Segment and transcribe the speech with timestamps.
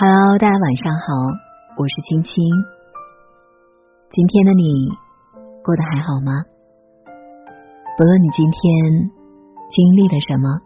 [0.00, 1.12] Hello，大家晚上好，
[1.76, 2.32] 我是青青。
[4.08, 4.88] 今天的你
[5.60, 6.40] 过得还好吗？
[7.98, 9.10] 不论你今天
[9.68, 10.64] 经历了什么，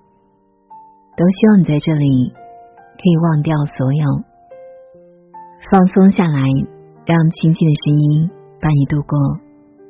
[1.19, 4.07] 都希望你在这里可以忘掉所有，
[5.67, 6.39] 放松下来，
[7.05, 8.31] 让轻轻的声音
[8.63, 9.19] 伴你度过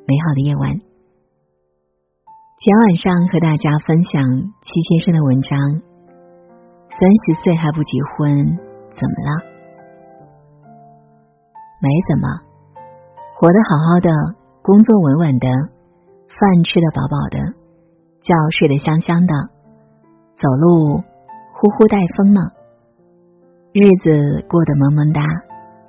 [0.08, 0.72] 美好的夜晚。
[0.72, 4.24] 今天晚上和大家分享
[4.64, 5.52] 戚先生的文章：
[6.88, 6.96] 三
[7.28, 8.72] 十岁还不结婚。
[8.94, 9.30] 怎么了？
[11.80, 12.28] 没怎么，
[13.36, 14.08] 活得好好的，
[14.62, 17.38] 工作稳稳的，饭吃的饱饱的，
[18.22, 19.34] 觉睡得香香的，
[20.36, 21.02] 走路
[21.52, 22.40] 呼呼带风呢，
[23.72, 25.20] 日子过得萌萌哒，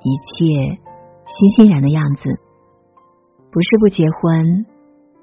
[0.02, 0.82] 一切
[1.26, 2.30] 欣欣然的样子。
[3.52, 4.66] 不是不结婚，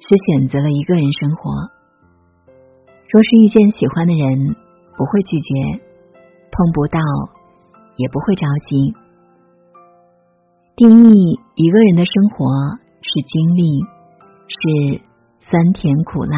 [0.00, 1.50] 是选择了一个人生活。
[3.10, 4.56] 若是遇见喜欢的人，
[4.96, 5.82] 不会拒绝，
[6.50, 6.98] 碰不到。
[7.96, 8.94] 也不会着急。
[10.74, 12.46] 定义一个人的生活
[13.02, 13.80] 是经历，
[14.48, 15.02] 是
[15.40, 16.36] 酸甜苦辣，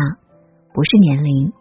[0.72, 1.52] 不是年龄。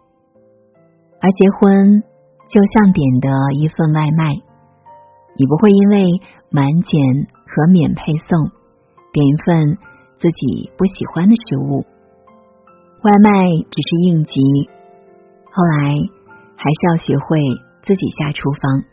[1.21, 2.03] 而结婚
[2.49, 4.33] 就像点的一份外卖，
[5.37, 6.99] 你不会因为满减
[7.45, 8.51] 和免配送
[9.13, 9.77] 点一份
[10.17, 11.85] 自己不喜欢的食物。
[13.03, 14.41] 外卖只是应急，
[15.51, 15.95] 后来
[16.57, 17.39] 还是要学会
[17.85, 18.83] 自己下厨房。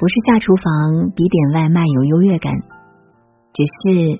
[0.00, 2.54] 不是下厨房比点外卖有优越感，
[3.52, 4.16] 只是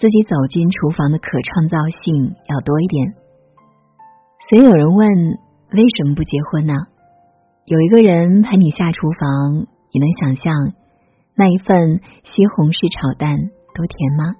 [0.00, 3.14] 自己走进厨房的可创造性要多一点。
[4.50, 5.06] 所以有人问
[5.70, 6.74] 为什么不结婚呢？
[7.66, 10.52] 有一个人陪你下厨房，你能想象
[11.36, 13.30] 那一份西红柿炒蛋
[13.76, 14.34] 多甜吗？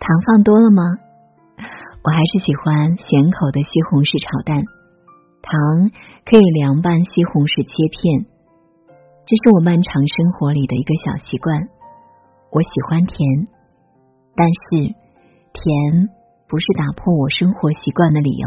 [0.00, 0.82] 糖放多了吗？
[2.02, 4.64] 我还是喜欢咸口的西红柿炒蛋，
[5.44, 5.92] 糖
[6.24, 8.32] 可以凉拌西红柿切片。
[9.26, 11.66] 这是我漫长生活里的一个小习惯。
[12.52, 13.18] 我喜欢甜，
[14.36, 14.94] 但是
[15.50, 16.08] 甜
[16.46, 18.46] 不是打破我生活习惯的理由。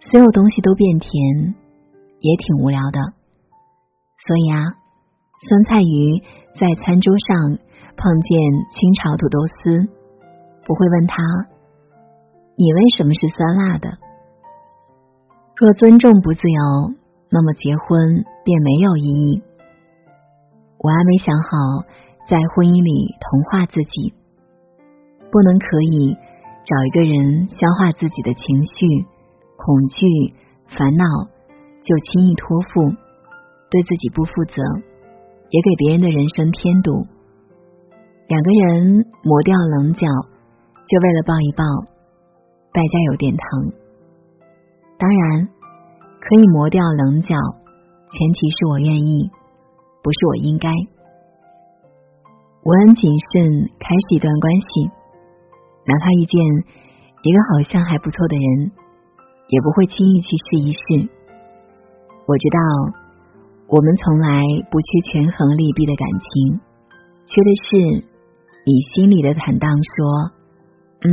[0.00, 1.12] 所有东西都变甜，
[2.20, 2.98] 也挺无聊的。
[4.26, 4.64] 所以啊，
[5.46, 6.24] 酸菜鱼
[6.56, 7.58] 在餐桌上
[7.98, 8.40] 碰见
[8.72, 9.84] 清炒土豆丝，
[10.64, 11.22] 不会问他
[12.56, 13.98] 你为什么是酸辣的。
[15.56, 16.98] 若尊重不自由。
[17.32, 19.42] 那么结婚便没有意义。
[20.78, 21.84] 我还没想好
[22.28, 24.14] 在婚姻里同化自己，
[25.30, 26.16] 不能可以
[26.64, 29.04] 找一个人消化自己的情绪、
[29.56, 30.32] 恐惧、
[30.68, 31.04] 烦恼，
[31.82, 32.90] 就轻易托付，
[33.70, 34.62] 对自己不负责，
[35.50, 37.06] 也给别人的人生添堵。
[38.28, 40.06] 两个人磨掉棱角，
[40.86, 41.64] 就为了抱一抱，
[42.72, 43.72] 代价有点疼。
[44.98, 45.48] 当然。
[46.22, 47.34] 可以磨掉棱角，
[48.10, 49.30] 前提是我愿意，
[50.02, 50.68] 不是我应该。
[52.62, 54.90] 我很谨慎开始一段关系，
[55.86, 56.40] 哪怕遇见
[57.22, 58.72] 一个好像还不错的人，
[59.48, 60.80] 也不会轻易去试一试。
[62.26, 62.58] 我知道
[63.68, 66.60] 我们从来不缺权衡利弊的感情，
[67.26, 68.06] 缺的是
[68.66, 69.70] 你心里的坦荡。
[69.70, 70.30] 说，
[71.02, 71.08] 嗯，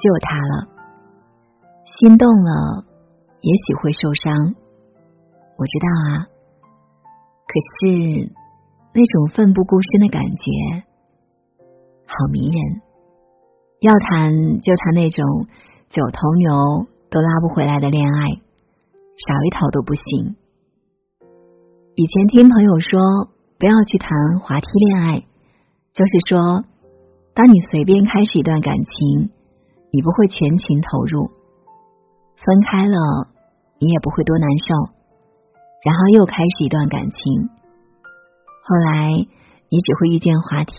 [0.00, 0.68] 就他了，
[1.98, 2.84] 心动了。
[3.40, 4.54] 也许会受伤，
[5.56, 6.26] 我知道啊。
[7.46, 8.32] 可是
[8.92, 10.84] 那种奋不顾身的感觉，
[12.06, 12.82] 好迷人。
[13.80, 15.46] 要谈就谈那种
[15.88, 20.36] 九头牛都拉不回来的恋爱，少一头都不行。
[21.94, 23.28] 以前听朋友说，
[23.58, 25.20] 不要去谈滑梯恋爱，
[25.92, 26.64] 就是说，
[27.34, 29.30] 当你随便开始一段感情，
[29.92, 31.30] 你不会全情投入，
[32.36, 33.28] 分开了。
[33.80, 34.93] 你也不会多难受，
[35.84, 37.50] 然后又开始一段感情，
[38.64, 39.12] 后来
[39.68, 40.74] 你只会遇见滑梯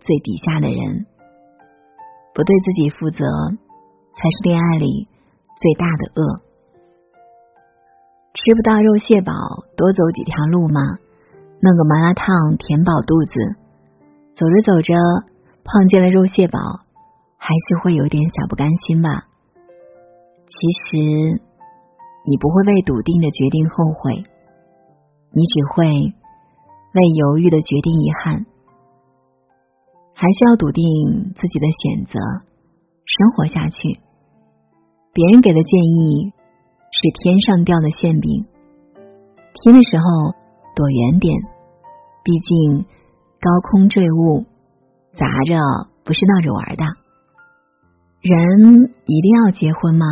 [0.00, 1.06] 最底下的人，
[2.34, 3.24] 不对自己负责
[4.14, 5.08] 才是恋爱里
[5.56, 6.42] 最大的恶。
[8.34, 9.32] 吃不到肉蟹堡，
[9.78, 10.82] 多走几条路嘛，
[11.62, 13.56] 弄个麻辣烫填饱肚子，
[14.36, 14.92] 走着走着
[15.64, 16.58] 碰见了肉蟹堡，
[17.38, 19.24] 还是会有点小不甘心吧。
[20.46, 21.40] 其实。
[22.26, 24.24] 你不会为笃定的决定后悔，
[25.34, 28.46] 你只会为犹豫的决定遗憾。
[30.14, 32.18] 还是要笃定自己的选择，
[33.04, 34.00] 生活下去。
[35.12, 36.32] 别人给的建议
[36.92, 38.46] 是天上掉的馅饼，
[39.54, 40.34] 听的时候
[40.76, 41.42] 躲远点，
[42.22, 42.84] 毕竟
[43.40, 44.44] 高空坠物，
[45.12, 45.58] 砸着
[46.04, 46.84] 不是闹着玩的。
[48.20, 50.06] 人一定要结婚吗？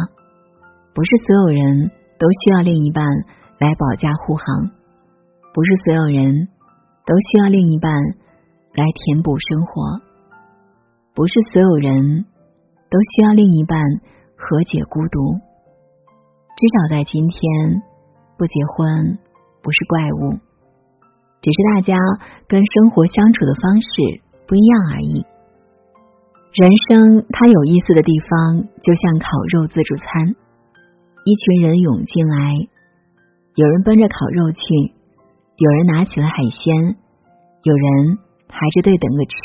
[0.93, 1.91] 不是所有人。
[2.23, 3.05] 都需要另一半
[3.59, 4.71] 来保驾护航。
[5.55, 6.49] 不是所有人
[7.05, 7.93] 都需要另一半
[8.73, 10.01] 来填补生活，
[11.15, 12.25] 不是所有人
[12.89, 13.79] 都需要另一半
[14.35, 15.35] 和解孤独。
[16.57, 17.83] 至少在今天，
[18.39, 19.19] 不结婚
[19.63, 20.39] 不是怪物，
[21.43, 21.97] 只是大家
[22.49, 23.89] 跟生活相处的方式
[24.47, 25.27] 不一样而已。
[26.55, 30.35] 人生它有意思的地方，就像烤肉自助餐，
[31.25, 32.55] 一群人涌进来，
[33.55, 34.95] 有人奔着烤肉去，
[35.63, 36.97] 有人拿起了海鲜，
[37.63, 38.19] 有人
[38.49, 39.37] 排着队等着吃，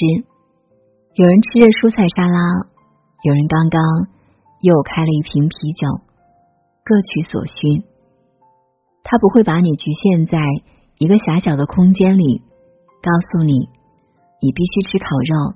[1.13, 2.41] 有人吃着蔬菜沙拉，
[3.21, 3.77] 有人刚刚
[4.61, 5.85] 又开了一瓶啤酒，
[6.81, 7.85] 各取所需。
[9.03, 10.41] 他不会把你局限在
[10.97, 12.41] 一个狭小的空间里，
[13.05, 13.69] 告诉你
[14.41, 15.53] 你必须吃烤肉。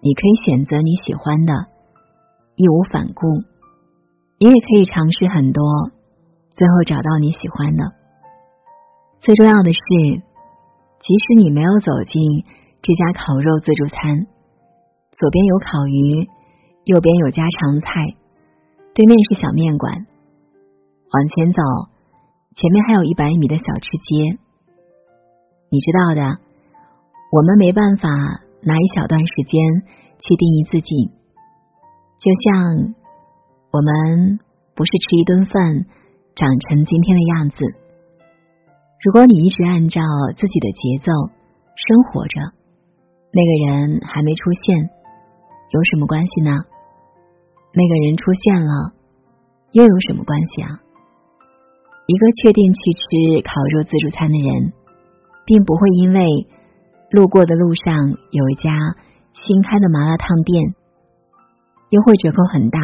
[0.00, 1.54] 你可以选择你喜欢的，
[2.54, 3.26] 义无反顾；
[4.38, 5.90] 你也可以尝试很多，
[6.54, 8.01] 最后找到你喜欢的。
[9.22, 9.78] 最重要的是，
[10.98, 12.44] 即使你没有走进
[12.82, 14.26] 这家烤肉自助餐，
[15.12, 16.26] 左边有烤鱼，
[16.84, 18.16] 右边有家常菜，
[18.94, 21.62] 对面是小面馆，往前走，
[22.56, 24.38] 前面还有一百米的小吃街。
[25.70, 26.38] 你知道的，
[27.30, 28.08] 我们没办法。
[28.64, 29.60] 拿一小段时间
[30.20, 31.10] 去定义自己，
[32.20, 32.94] 就像
[33.72, 34.38] 我们
[34.76, 35.84] 不是吃一顿饭
[36.36, 37.81] 长成今天的样子。
[39.02, 40.00] 如果你一直按照
[40.36, 41.10] 自己的节奏
[41.74, 42.40] 生活着，
[43.32, 44.90] 那个人还没出现，
[45.70, 46.52] 有什么关系呢？
[47.74, 48.92] 那个人出现了，
[49.72, 50.68] 又有什么关系啊？
[52.06, 54.72] 一个确定去吃烤肉自助餐的人，
[55.44, 56.20] 并不会因为。
[57.10, 57.94] 路过的路上
[58.30, 58.70] 有一家
[59.34, 60.74] 新开的麻辣烫店，
[61.90, 62.80] 优惠折扣很大，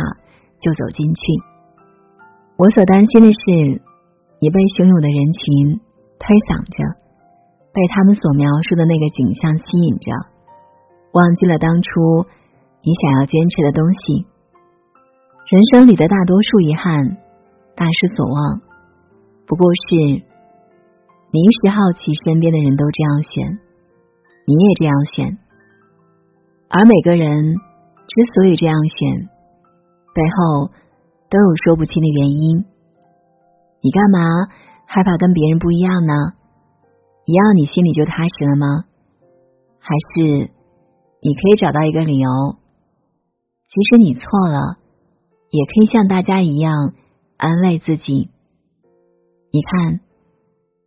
[0.61, 1.23] 就走进去。
[2.59, 3.81] 我所担心的是，
[4.39, 5.81] 你被汹涌的人群
[6.19, 6.79] 推搡着，
[7.73, 10.11] 被他们所描述的那个景象吸引着，
[11.13, 12.27] 忘记了当初
[12.83, 14.27] 你想要坚持的东西。
[15.49, 17.17] 人生里的大多数遗憾，
[17.75, 18.61] 大失所望，
[19.47, 19.97] 不过是
[21.31, 23.59] 你一时好奇，身边的人都这样选。
[24.49, 25.39] 你也这样选，
[26.71, 29.29] 而每个人之所以这样选，
[30.15, 30.73] 背后
[31.29, 32.65] 都有说不清的原因。
[33.83, 34.21] 你干嘛
[34.91, 36.15] 害怕跟别人不一样呢？
[37.27, 38.85] 一样你心里就踏实了吗？
[39.79, 40.51] 还是
[41.21, 42.29] 你可以找到一个理由，
[43.69, 44.79] 即使你错了，
[45.51, 46.95] 也可以像大家一样
[47.37, 48.31] 安慰自己。
[49.53, 50.01] 你看，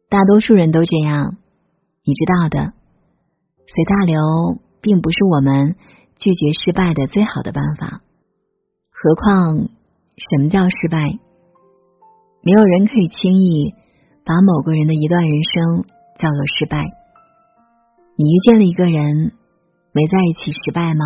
[0.10, 1.38] 大多数人都这样，
[2.04, 2.74] 你知道的。
[3.68, 4.18] 随大流
[4.82, 5.76] 并不是我们
[6.18, 8.02] 拒绝失败的最好的办法。
[8.90, 9.70] 何况，
[10.18, 11.20] 什么叫失败？
[12.44, 13.76] 没有人可以轻易
[14.32, 15.84] 把某个人的一段人生
[16.18, 16.80] 叫做失败。
[18.16, 19.34] 你遇见了一个人，
[19.92, 21.04] 没在一起失败吗？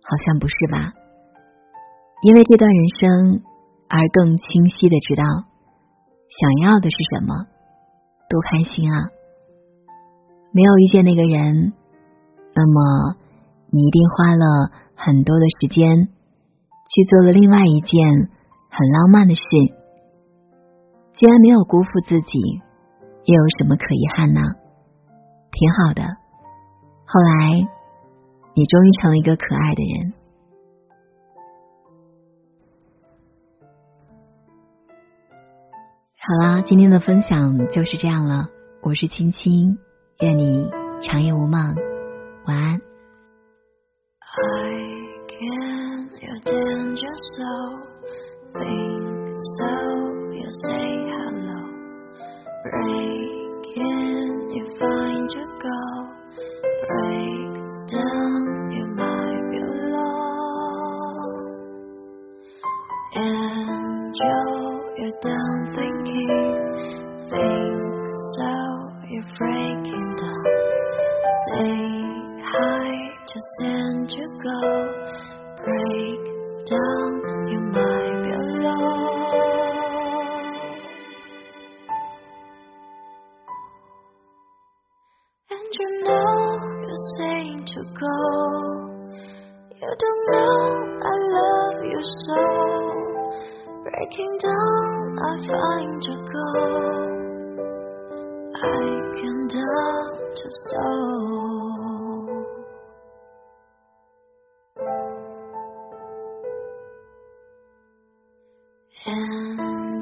[0.00, 0.94] 好像不是吧。
[2.22, 3.42] 因为这段人生，
[3.86, 5.24] 而更清晰的知道
[6.40, 7.34] 想要的是什么，
[8.30, 9.10] 多开心啊！
[10.54, 11.74] 没有遇见那个人，
[12.54, 13.16] 那么
[13.68, 16.08] 你一定花了很多的时间
[16.88, 18.30] 去做了另外一件
[18.70, 19.44] 很浪漫的事。
[21.14, 22.38] 既然没有辜负自己，
[23.24, 24.40] 又有什么可遗憾呢？
[25.50, 26.02] 挺好的。
[27.04, 27.68] 后来，
[28.54, 30.14] 你终于成了一个可爱的人。
[36.18, 38.46] 好啦，今天的分享就是这样了。
[38.82, 39.78] 我是青青。
[40.20, 40.70] 愿你
[41.00, 41.74] 长夜无梦，
[42.46, 42.80] 晚安。
[52.62, 56.08] break in, you find your goal,
[56.86, 58.51] break down.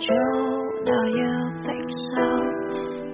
[0.00, 1.28] And you,
[1.66, 2.24] think so.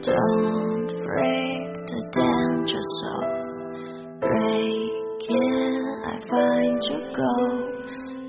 [0.07, 3.15] Don't break the danger so
[4.21, 5.75] breaking.
[6.05, 7.35] I find you go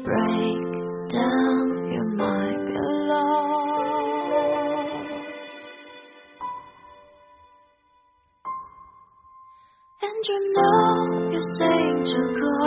[0.03, 0.65] break
[1.13, 1.61] down.
[1.93, 3.45] You might be alone.
[10.01, 10.91] And you know
[11.31, 12.57] you're saying to go.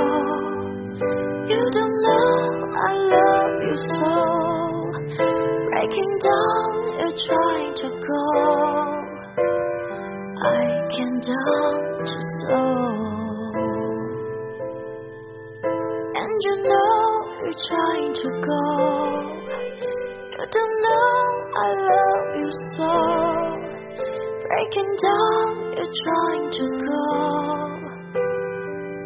[1.49, 1.90] You don't
[11.47, 12.17] down to
[12.47, 13.53] soul.
[16.21, 17.01] And you know
[17.43, 18.63] you're trying to go.
[20.39, 22.93] You don't know I love you so.
[24.49, 27.05] Breaking down, you're trying to go.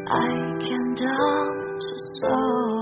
[0.06, 0.28] I
[0.66, 1.48] can down
[1.80, 2.73] to soul.